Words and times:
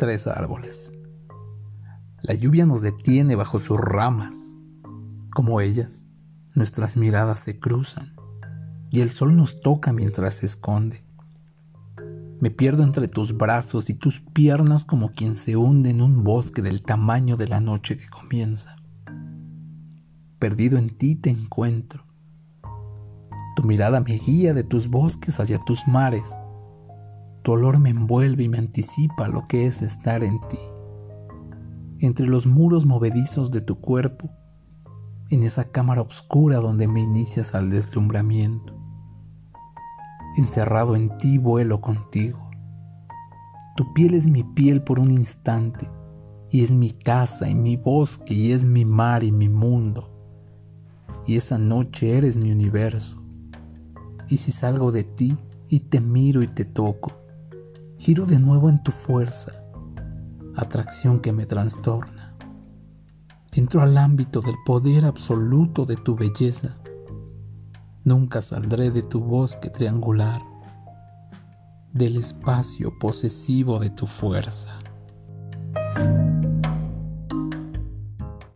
tres 0.00 0.26
árboles. 0.26 0.90
La 2.22 2.32
lluvia 2.32 2.64
nos 2.64 2.80
detiene 2.80 3.36
bajo 3.36 3.58
sus 3.58 3.78
ramas. 3.78 4.34
Como 5.34 5.60
ellas, 5.60 6.06
nuestras 6.54 6.96
miradas 6.96 7.40
se 7.40 7.60
cruzan 7.60 8.14
y 8.90 9.02
el 9.02 9.10
sol 9.10 9.36
nos 9.36 9.60
toca 9.60 9.92
mientras 9.92 10.36
se 10.36 10.46
esconde. 10.46 11.04
Me 12.40 12.50
pierdo 12.50 12.82
entre 12.82 13.08
tus 13.08 13.36
brazos 13.36 13.90
y 13.90 13.94
tus 13.94 14.22
piernas 14.22 14.86
como 14.86 15.12
quien 15.12 15.36
se 15.36 15.56
hunde 15.56 15.90
en 15.90 16.00
un 16.00 16.24
bosque 16.24 16.62
del 16.62 16.80
tamaño 16.80 17.36
de 17.36 17.48
la 17.48 17.60
noche 17.60 17.98
que 17.98 18.08
comienza. 18.08 18.76
Perdido 20.38 20.78
en 20.78 20.88
ti 20.88 21.14
te 21.14 21.28
encuentro. 21.28 22.06
Tu 23.54 23.64
mirada 23.64 24.00
me 24.00 24.14
guía 24.16 24.54
de 24.54 24.64
tus 24.64 24.88
bosques 24.88 25.38
hacia 25.40 25.58
tus 25.58 25.86
mares. 25.86 26.34
Tu 27.42 27.52
olor 27.52 27.78
me 27.78 27.90
envuelve 27.90 28.44
y 28.44 28.48
me 28.48 28.58
anticipa 28.58 29.28
lo 29.28 29.46
que 29.46 29.66
es 29.66 29.80
estar 29.82 30.22
en 30.22 30.40
ti. 30.48 30.58
Entre 31.98 32.26
los 32.26 32.46
muros 32.46 32.84
movedizos 32.84 33.50
de 33.50 33.60
tu 33.60 33.80
cuerpo, 33.80 34.30
en 35.30 35.42
esa 35.44 35.64
cámara 35.64 36.02
oscura 36.02 36.58
donde 36.58 36.88
me 36.88 37.00
inicias 37.00 37.54
al 37.54 37.70
deslumbramiento. 37.70 38.76
Encerrado 40.36 40.96
en 40.96 41.16
ti 41.18 41.38
vuelo 41.38 41.80
contigo. 41.80 42.50
Tu 43.76 43.92
piel 43.94 44.14
es 44.14 44.26
mi 44.26 44.42
piel 44.42 44.82
por 44.82 44.98
un 44.98 45.10
instante, 45.10 45.88
y 46.50 46.62
es 46.62 46.72
mi 46.72 46.90
casa 46.90 47.48
y 47.48 47.54
mi 47.54 47.76
bosque, 47.76 48.34
y 48.34 48.52
es 48.52 48.64
mi 48.64 48.84
mar 48.84 49.22
y 49.22 49.32
mi 49.32 49.48
mundo. 49.48 50.10
Y 51.26 51.36
esa 51.36 51.58
noche 51.58 52.18
eres 52.18 52.36
mi 52.36 52.50
universo. 52.50 53.22
Y 54.28 54.36
si 54.38 54.52
salgo 54.52 54.92
de 54.92 55.04
ti 55.04 55.38
y 55.68 55.80
te 55.80 56.00
miro 56.00 56.42
y 56.42 56.48
te 56.48 56.64
toco, 56.64 57.19
giro 58.00 58.24
de 58.24 58.38
nuevo 58.40 58.70
en 58.70 58.82
tu 58.82 58.92
fuerza, 58.92 59.52
atracción 60.56 61.20
que 61.20 61.34
me 61.34 61.44
trastorna. 61.44 62.34
Entro 63.52 63.82
al 63.82 63.98
ámbito 63.98 64.40
del 64.40 64.54
poder 64.64 65.04
absoluto 65.04 65.84
de 65.84 65.96
tu 65.96 66.16
belleza. 66.16 66.78
Nunca 68.04 68.40
saldré 68.40 68.90
de 68.90 69.02
tu 69.02 69.20
bosque 69.20 69.68
triangular, 69.68 70.40
del 71.92 72.16
espacio 72.16 72.98
posesivo 72.98 73.78
de 73.78 73.90
tu 73.90 74.06
fuerza. 74.06 74.78